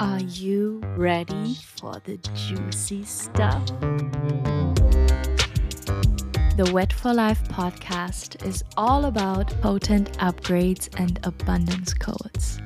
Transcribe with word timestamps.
Are 0.00 0.20
you 0.20 0.80
ready 0.96 1.56
for 1.56 2.00
the 2.04 2.18
juicy 2.32 3.04
stuff? 3.04 3.66
The 6.56 6.70
Wet 6.72 6.92
for 6.92 7.12
Life 7.12 7.42
podcast 7.48 8.46
is 8.46 8.62
all 8.76 9.06
about 9.06 9.48
potent 9.60 10.16
upgrades 10.18 10.88
and 11.00 11.18
abundance 11.24 11.94
codes. 11.94 12.60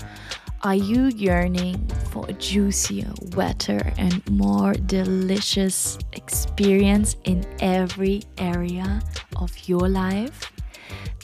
Are 0.63 0.75
you 0.75 1.07
yearning 1.07 1.87
for 2.11 2.29
a 2.29 2.35
juicier, 2.35 3.11
wetter, 3.35 3.81
and 3.97 4.29
more 4.31 4.75
delicious 4.75 5.99
experience 6.13 7.17
in 7.25 7.47
every 7.61 8.25
area 8.37 9.01
of 9.37 9.57
your 9.67 9.89
life? 9.89 10.53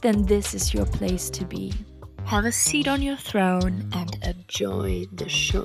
Then 0.01 0.25
this 0.25 0.55
is 0.55 0.73
your 0.73 0.87
place 0.87 1.29
to 1.29 1.45
be. 1.45 1.75
Have 2.25 2.45
a 2.45 2.53
seat 2.53 2.89
on 2.89 3.01
your 3.01 3.17
throne 3.17 3.91
and 3.95 4.19
enjoy 4.23 5.07
the 5.13 5.29
show. 5.29 5.65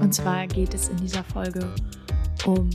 Und 0.00 0.14
zwar 0.14 0.46
geht 0.46 0.74
es 0.74 0.88
in 0.88 0.96
dieser 0.96 1.22
Folge 1.22 1.72
um 2.44 2.68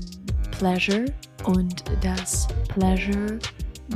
Pleasure 0.51 1.05
und 1.43 1.83
dass 2.01 2.47
Pleasure 2.69 3.39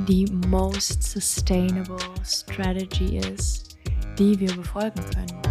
die 0.07 0.25
most 0.47 1.03
sustainable 1.03 1.97
strategy 2.23 3.17
ist, 3.17 3.77
die 4.17 4.39
wir 4.39 4.53
befolgen 4.53 5.01
können. 5.13 5.41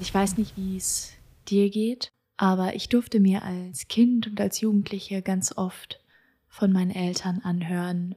Ich 0.00 0.14
weiß 0.14 0.38
nicht, 0.38 0.56
wie 0.56 0.76
es 0.76 1.12
dir 1.48 1.68
geht, 1.68 2.12
aber 2.36 2.74
ich 2.74 2.88
durfte 2.88 3.20
mir 3.20 3.42
als 3.42 3.88
Kind 3.88 4.26
und 4.26 4.40
als 4.40 4.60
Jugendliche 4.60 5.22
ganz 5.22 5.56
oft 5.56 6.00
von 6.48 6.72
meinen 6.72 6.90
Eltern 6.90 7.40
anhören, 7.42 8.14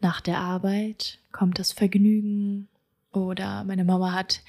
nach 0.00 0.20
der 0.20 0.38
Arbeit 0.38 1.20
kommt 1.30 1.58
das 1.58 1.72
Vergnügen 1.72 2.68
oder 3.12 3.64
meine 3.64 3.84
Mama 3.84 4.12
hat 4.12 4.42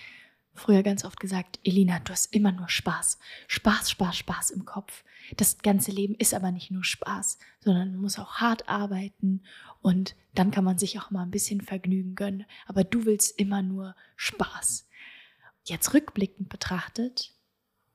früher 0.55 0.83
ganz 0.83 1.03
oft 1.03 1.19
gesagt, 1.19 1.59
Elina, 1.63 1.99
du 1.99 2.11
hast 2.11 2.33
immer 2.33 2.51
nur 2.51 2.69
Spaß. 2.69 3.19
Spaß, 3.47 3.91
Spaß, 3.91 4.17
Spaß 4.17 4.51
im 4.51 4.65
Kopf. 4.65 5.03
Das 5.37 5.59
ganze 5.59 5.91
Leben 5.91 6.15
ist 6.15 6.33
aber 6.33 6.51
nicht 6.51 6.71
nur 6.71 6.83
Spaß, 6.83 7.39
sondern 7.59 7.91
man 7.91 8.01
muss 8.01 8.19
auch 8.19 8.35
hart 8.35 8.69
arbeiten 8.69 9.41
und 9.81 10.15
dann 10.33 10.51
kann 10.51 10.63
man 10.63 10.77
sich 10.77 10.99
auch 10.99 11.11
mal 11.11 11.23
ein 11.23 11.31
bisschen 11.31 11.61
Vergnügen 11.61 12.15
gönnen. 12.15 12.45
Aber 12.67 12.83
du 12.83 13.05
willst 13.05 13.39
immer 13.39 13.61
nur 13.61 13.95
Spaß. 14.15 14.87
Jetzt 15.65 15.93
rückblickend 15.93 16.49
betrachtet, 16.49 17.33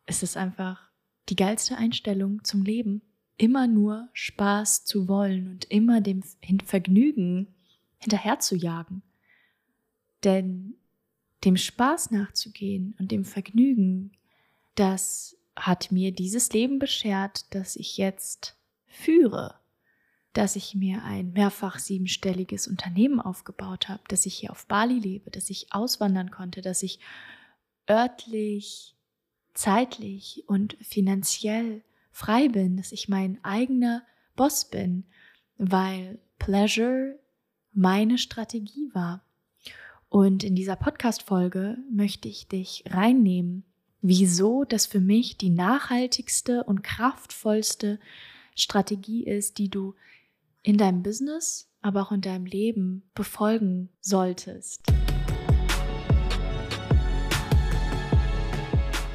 ist 0.07 0.23
es 0.23 0.37
einfach 0.37 0.88
die 1.29 1.37
geilste 1.37 1.77
Einstellung 1.77 2.43
zum 2.45 2.63
Leben, 2.63 3.03
immer 3.37 3.67
nur 3.67 4.09
Spaß 4.13 4.85
zu 4.85 5.09
wollen 5.09 5.49
und 5.49 5.65
immer 5.67 6.01
dem 6.01 6.23
Vergnügen 6.65 7.55
hinterher 7.99 8.41
zu 8.41 8.57
jagen. 8.57 9.03
Denn 10.25 10.75
dem 11.45 11.57
Spaß 11.57 12.11
nachzugehen 12.11 12.97
und 12.99 13.13
dem 13.13 13.25
Vergnügen, 13.25 14.13
das 14.75 15.37
hat 15.55 15.93
mir 15.93 16.13
dieses 16.13 16.53
Leben 16.53 16.79
beschert, 16.79 17.55
das 17.55 17.77
ich 17.77 17.97
jetzt 17.97 18.57
führe, 18.87 19.55
dass 20.33 20.57
ich 20.57 20.75
mir 20.75 21.05
ein 21.05 21.33
mehrfach 21.33 21.79
siebenstelliges 21.79 22.67
Unternehmen 22.67 23.21
aufgebaut 23.21 23.89
habe, 23.89 24.03
dass 24.09 24.27
ich 24.27 24.35
hier 24.35 24.51
auf 24.51 24.67
Bali 24.67 24.99
lebe, 24.99 25.31
dass 25.31 25.51
ich 25.51 25.73
auswandern 25.73 26.31
konnte, 26.31 26.61
dass 26.61 26.83
ich 26.83 26.99
örtlich, 27.89 28.97
zeitlich 29.59 30.45
und 30.47 30.77
finanziell 30.81 31.83
frei 32.13 32.49
bin, 32.49 32.77
dass 32.77 32.93
ich 32.93 33.09
mein 33.09 33.43
eigener 33.43 34.05
Boss 34.37 34.71
bin, 34.71 35.05
weil 35.57 36.21
Pleasure 36.39 37.19
meine 37.73 38.19
Strategie 38.19 38.89
war. 38.93 39.25
Und 40.09 40.45
in 40.45 40.55
dieser 40.55 40.77
Podcast-Folge 40.77 41.77
möchte 41.91 42.29
ich 42.29 42.47
dich 42.47 42.85
reinnehmen, 42.89 43.65
wieso 44.01 44.63
das 44.63 44.87
für 44.87 45.01
mich 45.01 45.39
die 45.39 45.51
nachhaltigste 45.51 46.63
und 46.63 46.85
kraftvollste 46.85 47.99
Strategie 48.55 49.25
ist, 49.25 49.59
die 49.59 49.69
du 49.69 49.97
in 50.63 50.79
deinem 50.79 51.03
Business, 51.03 51.69
aber 51.83 52.03
auch 52.03 52.13
in 52.13 52.21
deinem 52.21 52.47
Leben 52.47 53.11
befolgen 53.13 53.89
solltest. 54.01 54.85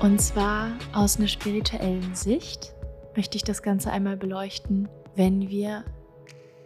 Und 0.03 0.19
zwar 0.19 0.73
aus 0.91 1.17
einer 1.17 1.29
spirituellen 1.29 2.13
Sicht 2.13 2.73
möchte 3.15 3.37
ich 3.37 3.45
das 3.45 3.61
Ganze 3.61 3.89
einmal 3.89 4.17
beleuchten, 4.17 4.89
wenn 5.15 5.47
wir 5.47 5.85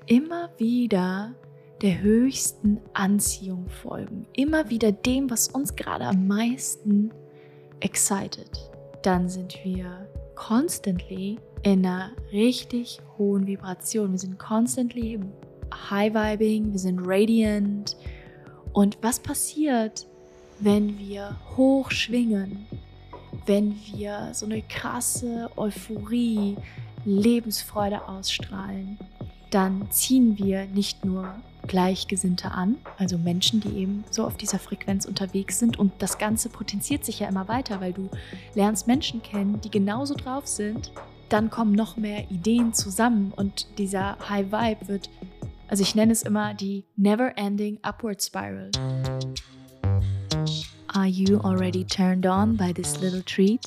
immer 0.08 0.50
wieder 0.58 1.36
der 1.84 2.02
höchsten 2.02 2.82
Anziehung 2.94 3.70
folgen, 3.70 4.26
immer 4.34 4.72
wieder 4.72 4.92
dem, 4.92 5.30
was 5.30 5.50
uns 5.50 5.76
gerade 5.76 6.06
am 6.06 6.26
meisten 6.26 7.12
excited, 7.80 8.50
dann 9.04 9.30
sind 9.30 9.56
wir 9.64 10.10
constantly 10.34 11.38
in 11.62 11.86
einer 11.86 12.14
richtig 12.32 13.00
hohen 13.20 13.46
Vibration. 13.46 14.14
Wir 14.14 14.20
sind 14.20 14.40
constantly 14.40 15.20
high 15.92 16.12
vibing, 16.12 16.72
wir 16.72 16.80
sind 16.80 17.02
radiant. 17.06 17.98
Und 18.74 18.98
was 19.04 19.20
passiert, 19.20 20.08
wenn 20.60 20.98
wir 20.98 21.38
hoch 21.56 21.92
schwingen? 21.92 22.66
Wenn 23.48 23.80
wir 23.94 24.30
so 24.34 24.46
eine 24.46 24.62
krasse 24.62 25.50
Euphorie, 25.56 26.58
Lebensfreude 27.06 28.06
ausstrahlen, 28.06 29.00
dann 29.52 29.90
ziehen 29.90 30.38
wir 30.38 30.66
nicht 30.66 31.06
nur 31.06 31.34
Gleichgesinnte 31.66 32.52
an, 32.52 32.76
also 32.98 33.18
Menschen, 33.18 33.62
die 33.62 33.78
eben 33.78 34.04
so 34.12 34.26
auf 34.26 34.36
dieser 34.36 34.60
Frequenz 34.60 35.06
unterwegs 35.06 35.60
sind. 35.60 35.80
Und 35.80 35.94
das 36.00 36.18
Ganze 36.18 36.50
potenziert 36.50 37.06
sich 37.06 37.20
ja 37.20 37.30
immer 37.30 37.48
weiter, 37.48 37.80
weil 37.80 37.94
du 37.94 38.10
lernst 38.54 38.86
Menschen 38.86 39.24
kennen, 39.24 39.62
die 39.62 39.72
genauso 39.72 40.14
drauf 40.14 40.46
sind. 40.46 40.92
Dann 41.30 41.50
kommen 41.50 41.72
noch 41.72 41.96
mehr 41.96 42.30
Ideen 42.30 42.74
zusammen 42.74 43.32
und 43.34 43.68
dieser 43.78 44.18
High 44.28 44.52
Vibe 44.52 44.90
wird, 44.90 45.10
also 45.70 45.84
ich 45.84 45.96
nenne 45.96 46.12
es 46.12 46.24
immer 46.24 46.54
die 46.54 46.84
Never-Ending 46.98 47.80
Upward 47.82 48.22
Spiral. 48.22 48.72
Are 50.98 51.06
you 51.06 51.40
already 51.44 51.84
turned 51.84 52.26
on 52.26 52.56
by 52.56 52.74
this 52.74 53.00
little 53.00 53.22
treat? 53.22 53.62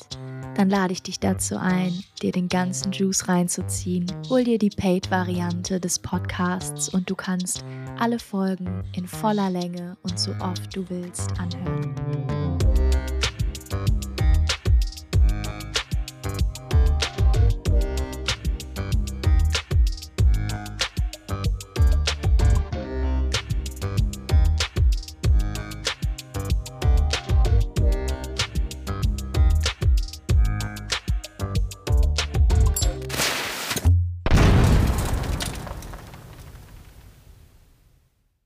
dann 0.56 0.68
lade 0.68 0.92
ich 0.92 1.02
dich 1.02 1.20
dazu 1.20 1.56
ein, 1.56 2.02
dir 2.20 2.32
den 2.32 2.48
ganzen 2.48 2.90
Juice 2.92 3.28
reinzuziehen. 3.28 4.12
Hol 4.28 4.44
dir 4.44 4.58
die 4.58 4.68
Paid-Variante 4.68 5.80
des 5.80 6.00
Podcasts 6.00 6.88
und 6.88 7.08
du 7.08 7.14
kannst 7.14 7.64
alle 7.98 8.18
Folgen 8.18 8.82
in 8.94 9.06
voller 9.06 9.48
Länge 9.48 9.96
und 10.02 10.18
so 10.18 10.32
oft 10.40 10.74
du 10.74 10.84
willst 10.90 11.30
anhören. 11.38 12.49